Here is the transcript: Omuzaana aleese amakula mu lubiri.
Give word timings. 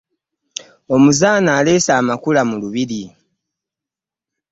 Omuzaana 0.95 1.49
aleese 1.59 1.91
amakula 1.99 2.41
mu 2.49 2.55
lubiri. 2.61 3.01